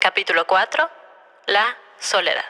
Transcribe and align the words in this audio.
Capítulo 0.00 0.46
4. 0.46 0.88
La 1.48 1.76
soledad. 1.98 2.44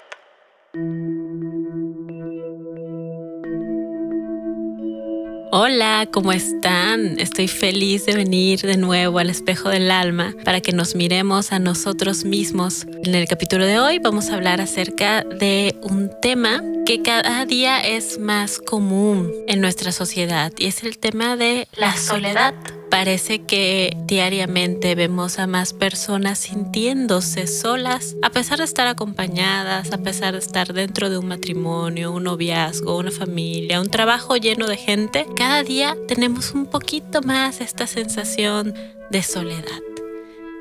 Hola, 5.50 6.06
¿cómo 6.12 6.32
están? 6.32 7.18
Estoy 7.18 7.48
feliz 7.48 8.04
de 8.04 8.16
venir 8.16 8.60
de 8.60 8.76
nuevo 8.76 9.18
al 9.18 9.30
espejo 9.30 9.70
del 9.70 9.90
alma 9.90 10.34
para 10.44 10.60
que 10.60 10.72
nos 10.72 10.94
miremos 10.94 11.50
a 11.52 11.58
nosotros 11.58 12.26
mismos. 12.26 12.84
En 13.02 13.14
el 13.14 13.26
capítulo 13.26 13.64
de 13.64 13.78
hoy 13.78 13.98
vamos 13.98 14.28
a 14.28 14.34
hablar 14.34 14.60
acerca 14.60 15.22
de 15.22 15.74
un 15.80 16.10
tema 16.20 16.62
que 16.84 17.00
cada 17.00 17.46
día 17.46 17.80
es 17.80 18.18
más 18.18 18.58
común 18.58 19.32
en 19.46 19.62
nuestra 19.62 19.92
sociedad 19.92 20.52
y 20.58 20.66
es 20.66 20.82
el 20.82 20.98
tema 20.98 21.38
de 21.38 21.66
la 21.76 21.96
soledad. 21.96 22.52
Parece 22.98 23.42
que 23.42 23.96
diariamente 24.06 24.96
vemos 24.96 25.38
a 25.38 25.46
más 25.46 25.72
personas 25.72 26.40
sintiéndose 26.40 27.46
solas, 27.46 28.16
a 28.22 28.30
pesar 28.30 28.58
de 28.58 28.64
estar 28.64 28.88
acompañadas, 28.88 29.92
a 29.92 29.98
pesar 29.98 30.32
de 30.32 30.40
estar 30.40 30.72
dentro 30.72 31.08
de 31.08 31.16
un 31.16 31.28
matrimonio, 31.28 32.10
un 32.10 32.24
noviazgo, 32.24 32.98
una 32.98 33.12
familia, 33.12 33.80
un 33.80 33.88
trabajo 33.88 34.36
lleno 34.36 34.66
de 34.66 34.76
gente. 34.76 35.26
Cada 35.36 35.62
día 35.62 35.96
tenemos 36.08 36.54
un 36.54 36.66
poquito 36.66 37.22
más 37.22 37.60
esta 37.60 37.86
sensación 37.86 38.74
de 39.12 39.22
soledad. 39.22 39.80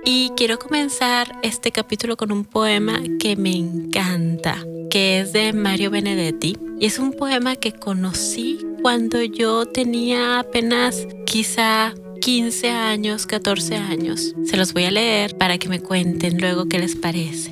Y 0.06 0.30
quiero 0.38 0.59
comenzar 0.59 1.40
este 1.42 1.72
capítulo 1.72 2.17
con 2.17 2.31
un 2.31 2.45
poema 2.45 3.02
que 3.20 3.36
me 3.36 3.54
encanta, 3.54 4.64
que 4.92 5.22
es 5.22 5.34
de 5.34 5.54
Mario 5.54 5.90
Benedetti. 5.90 6.56
Y 6.80 6.86
es 6.86 7.00
un 7.00 7.14
poema 7.14 7.56
que 7.56 7.73
conocí 7.73 8.59
cuando 8.84 9.23
yo 9.23 9.66
tenía 9.66 10.38
apenas 10.38 11.08
quizá 11.26 11.95
15 12.20 12.70
años, 12.70 13.26
14 13.27 13.76
años. 13.76 14.34
Se 14.45 14.58
los 14.58 14.73
voy 14.73 14.85
a 14.85 14.91
leer 14.91 15.38
para 15.38 15.58
que 15.58 15.70
me 15.70 15.81
cuenten 15.81 16.39
luego 16.39 16.67
qué 16.67 16.80
les 16.80 16.95
parece. 16.95 17.52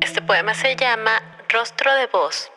Este 0.00 0.22
poema 0.22 0.54
se 0.54 0.76
llama 0.76 1.22
Rostro 1.48 1.90
de 1.94 2.06
Voz. 2.06 2.50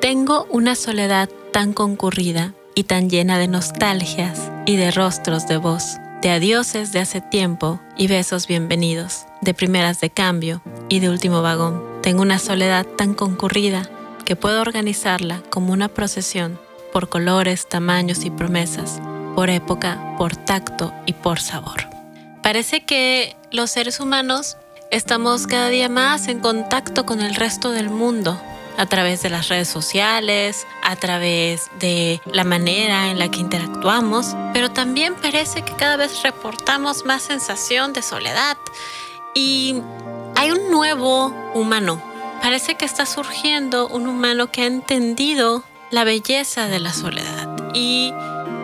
Tengo 0.00 0.46
una 0.50 0.74
soledad 0.74 1.28
tan 1.52 1.72
concurrida 1.72 2.54
y 2.74 2.84
tan 2.84 3.10
llena 3.10 3.38
de 3.38 3.48
nostalgias 3.48 4.50
y 4.66 4.76
de 4.76 4.90
rostros 4.90 5.46
de 5.46 5.58
voz, 5.58 5.98
de 6.22 6.30
adioses 6.30 6.92
de 6.92 7.00
hace 7.00 7.20
tiempo 7.20 7.80
y 7.96 8.06
besos 8.06 8.46
bienvenidos, 8.46 9.26
de 9.42 9.52
primeras 9.52 10.00
de 10.00 10.10
cambio 10.10 10.62
y 10.88 11.00
de 11.00 11.10
último 11.10 11.42
vagón. 11.42 11.84
Tengo 12.02 12.22
una 12.22 12.38
soledad 12.38 12.86
tan 12.86 13.14
concurrida 13.14 13.90
que 14.24 14.36
puedo 14.36 14.60
organizarla 14.62 15.42
como 15.50 15.72
una 15.72 15.88
procesión 15.88 16.58
por 16.92 17.08
colores, 17.08 17.68
tamaños 17.68 18.24
y 18.24 18.30
promesas, 18.30 19.00
por 19.34 19.50
época, 19.50 20.14
por 20.18 20.36
tacto 20.36 20.92
y 21.06 21.12
por 21.12 21.40
sabor. 21.40 21.88
Parece 22.42 22.84
que 22.84 23.36
los 23.50 23.70
seres 23.70 24.00
humanos 24.00 24.56
estamos 24.90 25.46
cada 25.46 25.68
día 25.68 25.88
más 25.88 26.28
en 26.28 26.40
contacto 26.40 27.06
con 27.06 27.20
el 27.20 27.34
resto 27.34 27.70
del 27.70 27.90
mundo 27.90 28.40
a 28.76 28.86
través 28.86 29.22
de 29.22 29.28
las 29.28 29.48
redes 29.48 29.68
sociales, 29.68 30.66
a 30.82 30.96
través 30.96 31.70
de 31.78 32.20
la 32.32 32.44
manera 32.44 33.10
en 33.10 33.18
la 33.18 33.30
que 33.30 33.40
interactuamos, 33.40 34.34
pero 34.54 34.70
también 34.70 35.14
parece 35.14 35.62
que 35.62 35.74
cada 35.74 35.96
vez 35.96 36.22
reportamos 36.22 37.04
más 37.04 37.22
sensación 37.22 37.92
de 37.92 38.00
soledad 38.00 38.56
y 39.34 39.82
hay 40.34 40.50
un 40.50 40.70
nuevo 40.70 41.26
humano. 41.54 42.02
Parece 42.40 42.76
que 42.76 42.86
está 42.86 43.04
surgiendo 43.04 43.86
un 43.86 44.06
humano 44.06 44.50
que 44.50 44.62
ha 44.62 44.66
entendido 44.66 45.62
la 45.90 46.04
belleza 46.04 46.68
de 46.68 46.78
la 46.78 46.92
soledad 46.92 47.48
y 47.74 48.12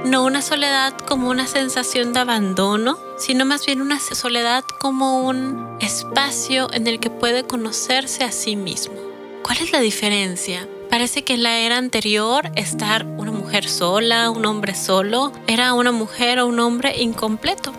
no 0.05 0.25
una 0.25 0.43
soledad 0.43 0.95
como 1.07 1.29
una 1.29 1.47
sensación 1.47 2.13
de 2.13 2.21
abandono, 2.21 2.99
sino 3.19 3.45
más 3.45 3.67
bien 3.67 3.81
una 3.81 3.99
soledad 3.99 4.65
como 4.81 5.27
un 5.27 5.77
espacio 5.81 6.73
en 6.73 6.87
el 6.87 7.01
que 7.01 7.11
puede 7.11 7.45
conocerse 7.45 8.23
a 8.23 8.31
sí 8.31 8.55
mismo. 8.55 8.95
¿Cuál 9.43 9.59
es 9.59 9.73
la 9.73 9.81
diferencia? 9.81 10.69
Parece 10.91 11.25
que 11.25 11.35
en 11.35 11.42
la 11.42 11.59
era 11.59 11.77
anterior 11.77 12.51
estar 12.55 13.05
una 13.05 13.33
mujer 13.33 13.69
sola, 13.69 14.31
un 14.31 14.47
hombre 14.47 14.75
solo, 14.75 15.33
era 15.48 15.75
una 15.75 15.91
mujer 15.91 16.39
o 16.39 16.47
un 16.47 16.61
hombre 16.61 17.03
incompleto. 17.03 17.73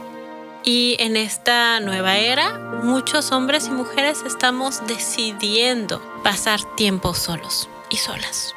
Y 0.66 0.98
en 1.00 1.16
esta 1.16 1.80
nueva 1.80 2.18
era, 2.18 2.60
muchos 2.84 3.32
hombres 3.32 3.68
y 3.68 3.72
mujeres 3.72 4.24
estamos 4.26 4.86
decidiendo 4.86 6.02
pasar 6.24 6.60
tiempo 6.76 7.14
solos 7.14 7.70
y 7.90 7.96
solas. 7.96 8.54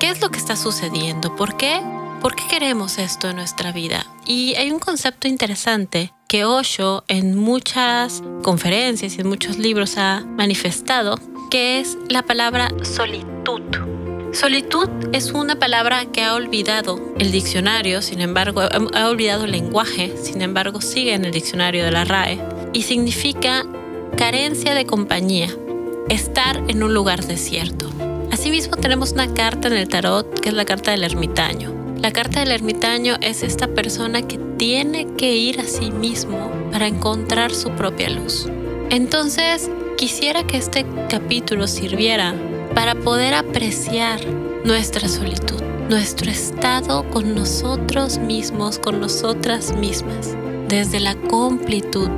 ¿Qué 0.00 0.10
es 0.10 0.20
lo 0.20 0.30
que 0.30 0.38
está 0.38 0.56
sucediendo? 0.56 1.34
¿Por 1.36 1.56
qué? 1.56 1.80
¿Por 2.20 2.34
qué 2.34 2.44
queremos 2.48 2.98
esto 2.98 3.28
en 3.28 3.36
nuestra 3.36 3.72
vida? 3.72 4.06
Y 4.26 4.54
hay 4.56 4.70
un 4.70 4.78
concepto 4.78 5.28
interesante 5.28 6.12
que 6.26 6.44
Osho 6.44 7.04
en 7.08 7.36
muchas 7.36 8.22
conferencias 8.42 9.16
y 9.16 9.20
en 9.20 9.28
muchos 9.28 9.58
libros 9.58 9.96
ha 9.96 10.24
manifestado, 10.26 11.18
que 11.50 11.80
es 11.80 11.96
la 12.08 12.22
palabra 12.22 12.70
solitud. 12.82 13.62
Solitud 14.32 14.88
es 15.12 15.30
una 15.30 15.60
palabra 15.60 16.06
que 16.06 16.24
ha 16.24 16.34
olvidado 16.34 17.00
el 17.18 17.30
diccionario, 17.30 18.02
sin 18.02 18.20
embargo, 18.20 18.62
ha 18.62 19.08
olvidado 19.08 19.44
el 19.44 19.52
lenguaje, 19.52 20.16
sin 20.20 20.42
embargo 20.42 20.80
sigue 20.80 21.14
en 21.14 21.24
el 21.24 21.30
diccionario 21.30 21.84
de 21.84 21.92
la 21.92 22.04
RAE, 22.04 22.40
y 22.72 22.82
significa 22.82 23.64
carencia 24.16 24.74
de 24.74 24.86
compañía, 24.86 25.50
estar 26.08 26.56
en 26.66 26.82
un 26.82 26.92
lugar 26.92 27.24
desierto. 27.24 27.93
Asimismo 28.34 28.76
tenemos 28.76 29.12
una 29.12 29.32
carta 29.32 29.68
en 29.68 29.74
el 29.74 29.88
tarot 29.88 30.40
que 30.40 30.48
es 30.48 30.54
la 30.56 30.64
carta 30.64 30.90
del 30.90 31.04
ermitaño. 31.04 31.72
La 32.02 32.10
carta 32.10 32.40
del 32.40 32.50
ermitaño 32.50 33.14
es 33.20 33.44
esta 33.44 33.68
persona 33.68 34.22
que 34.22 34.38
tiene 34.58 35.06
que 35.14 35.36
ir 35.36 35.60
a 35.60 35.68
sí 35.68 35.92
mismo 35.92 36.50
para 36.72 36.88
encontrar 36.88 37.54
su 37.54 37.70
propia 37.70 38.10
luz. 38.10 38.48
Entonces, 38.90 39.70
quisiera 39.96 40.44
que 40.44 40.56
este 40.56 40.84
capítulo 41.08 41.68
sirviera 41.68 42.34
para 42.74 42.96
poder 42.96 43.34
apreciar 43.34 44.18
nuestra 44.64 45.06
solitud, 45.06 45.62
nuestro 45.88 46.28
estado 46.28 47.08
con 47.10 47.36
nosotros 47.36 48.18
mismos, 48.18 48.80
con 48.80 48.98
nosotras 48.98 49.76
mismas, 49.76 50.36
desde 50.66 50.98
la 50.98 51.14
completud, 51.14 52.10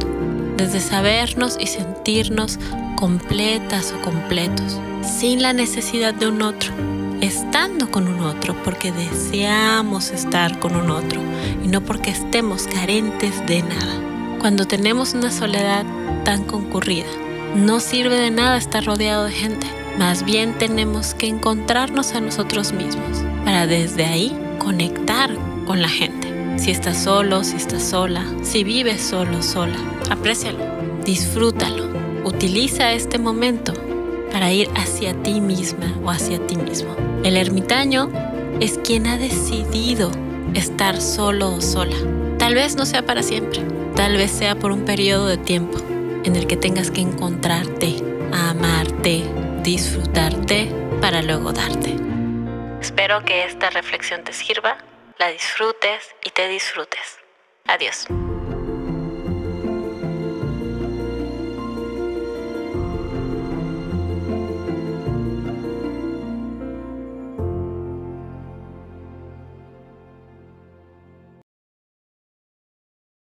desde 0.56 0.80
sabernos 0.80 1.58
y 1.60 1.66
sentirnos 1.66 2.58
completas 2.96 3.92
o 3.92 4.00
completos 4.00 4.80
sin 5.06 5.40
la 5.40 5.52
necesidad 5.52 6.14
de 6.14 6.26
un 6.26 6.42
otro, 6.42 6.72
estando 7.20 7.90
con 7.90 8.08
un 8.08 8.20
otro 8.20 8.56
porque 8.64 8.92
deseamos 8.92 10.10
estar 10.10 10.58
con 10.58 10.74
un 10.74 10.90
otro 10.90 11.20
y 11.64 11.68
no 11.68 11.80
porque 11.80 12.10
estemos 12.10 12.66
carentes 12.66 13.46
de 13.46 13.62
nada. 13.62 14.00
Cuando 14.40 14.66
tenemos 14.66 15.14
una 15.14 15.30
soledad 15.30 15.84
tan 16.24 16.44
concurrida, 16.44 17.06
no 17.54 17.80
sirve 17.80 18.16
de 18.16 18.30
nada 18.30 18.58
estar 18.58 18.84
rodeado 18.84 19.24
de 19.24 19.32
gente. 19.32 19.66
Más 19.98 20.24
bien 20.24 20.58
tenemos 20.58 21.14
que 21.14 21.28
encontrarnos 21.28 22.12
a 22.12 22.20
nosotros 22.20 22.72
mismos 22.72 23.24
para 23.44 23.66
desde 23.66 24.04
ahí 24.04 24.36
conectar 24.58 25.30
con 25.66 25.80
la 25.80 25.88
gente. 25.88 26.28
Si 26.58 26.70
estás 26.70 27.02
solo, 27.02 27.44
si 27.44 27.56
estás 27.56 27.82
sola, 27.82 28.24
si 28.42 28.64
vives 28.64 29.02
solo, 29.02 29.42
sola, 29.42 29.76
aprécialo, 30.10 30.64
disfrútalo, 31.04 31.88
utiliza 32.24 32.92
este 32.92 33.18
momento 33.18 33.72
para 34.32 34.52
ir 34.52 34.68
hacia 34.74 35.14
ti 35.22 35.40
misma 35.40 35.94
o 36.04 36.10
hacia 36.10 36.44
ti 36.46 36.56
mismo. 36.56 36.94
El 37.24 37.36
ermitaño 37.36 38.10
es 38.60 38.78
quien 38.78 39.06
ha 39.06 39.18
decidido 39.18 40.10
estar 40.54 41.00
solo 41.00 41.54
o 41.54 41.60
sola. 41.60 41.96
Tal 42.38 42.54
vez 42.54 42.76
no 42.76 42.86
sea 42.86 43.04
para 43.04 43.22
siempre, 43.22 43.60
tal 43.94 44.16
vez 44.16 44.30
sea 44.30 44.54
por 44.54 44.72
un 44.72 44.84
periodo 44.84 45.26
de 45.26 45.36
tiempo 45.36 45.78
en 46.24 46.36
el 46.36 46.46
que 46.46 46.56
tengas 46.56 46.90
que 46.90 47.00
encontrarte, 47.00 47.96
amarte, 48.32 49.22
disfrutarte 49.62 50.70
para 51.00 51.22
luego 51.22 51.52
darte. 51.52 51.96
Espero 52.80 53.24
que 53.24 53.44
esta 53.44 53.70
reflexión 53.70 54.22
te 54.24 54.32
sirva, 54.32 54.78
la 55.18 55.28
disfrutes 55.28 56.14
y 56.24 56.30
te 56.30 56.48
disfrutes. 56.48 57.18
Adiós. 57.66 58.06